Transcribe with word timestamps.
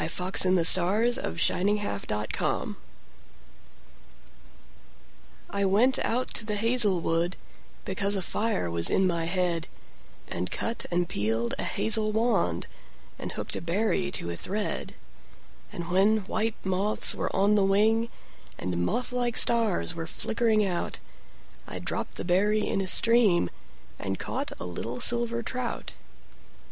9. 0.01 0.07
The 0.09 0.65
Song 0.65 1.13
of 1.19 1.39
Wandering 1.47 1.77
Aengus 1.77 2.75
I 5.51 5.63
WENT 5.63 5.99
out 5.99 6.33
to 6.33 6.43
the 6.43 6.55
hazel 6.55 6.99
wood, 6.99 7.35
Because 7.85 8.15
a 8.15 8.23
fire 8.23 8.71
was 8.71 8.89
in 8.89 9.05
my 9.05 9.25
head, 9.25 9.67
And 10.27 10.49
cut 10.49 10.87
and 10.89 11.07
peeled 11.07 11.53
a 11.59 11.63
hazel 11.63 12.11
wand, 12.11 12.65
And 13.19 13.33
hooked 13.33 13.55
a 13.55 13.61
berry 13.61 14.09
to 14.13 14.31
a 14.31 14.35
thread; 14.35 14.95
And 15.71 15.91
when 15.91 16.25
white 16.25 16.55
moths 16.65 17.13
were 17.13 17.29
on 17.35 17.53
the 17.53 17.63
wing, 17.63 18.09
And 18.57 18.83
moth 18.83 19.11
like 19.11 19.37
stars 19.37 19.93
were 19.93 20.07
flickering 20.07 20.65
out,I 20.65 21.77
dropped 21.77 22.15
the 22.15 22.25
berry 22.25 22.61
in 22.61 22.81
a 22.81 22.85
streamAnd 22.87 23.51
caught 24.17 24.51
a 24.59 24.65
little 24.65 24.99
silver 24.99 25.43
trout. 25.43 25.93